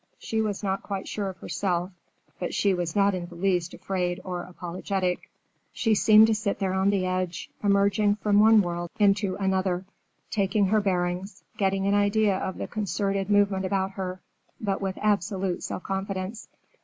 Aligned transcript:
She 0.17 0.41
was 0.41 0.63
not 0.63 0.81
quite 0.81 1.07
sure 1.07 1.29
of 1.29 1.37
herself, 1.37 1.91
but 2.39 2.55
she 2.55 2.73
was 2.73 2.95
not 2.95 3.13
in 3.13 3.27
the 3.27 3.35
least 3.35 3.75
afraid 3.75 4.19
or 4.23 4.41
apologetic. 4.41 5.29
She 5.73 5.93
seemed 5.93 6.25
to 6.25 6.33
sit 6.33 6.57
there 6.57 6.73
on 6.73 6.89
the 6.89 7.05
edge, 7.05 7.51
emerging 7.63 8.15
from 8.15 8.39
one 8.39 8.63
world 8.63 8.89
into 8.97 9.35
another, 9.35 9.85
taking 10.31 10.65
her 10.69 10.81
bearings, 10.81 11.43
getting 11.55 11.85
an 11.85 11.93
idea 11.93 12.35
of 12.39 12.57
the 12.57 12.65
concerted 12.67 13.29
movement 13.29 13.63
about 13.63 13.91
her, 13.91 14.19
but 14.59 14.81
with 14.81 14.97
absolute 15.03 15.61
self 15.61 15.83
confidence. 15.83 16.47